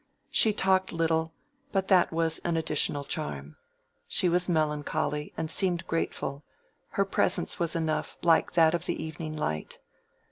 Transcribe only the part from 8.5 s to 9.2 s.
that of the